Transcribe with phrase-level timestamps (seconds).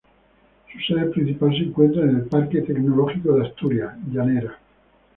[0.73, 4.57] Su sede principal se encuentra en el Parque Tecnológico de Asturias, Llanera.